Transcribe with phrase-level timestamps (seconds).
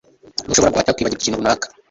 [0.45, 1.65] Ntushobora guhatira kwibagirwa ikintu runaka.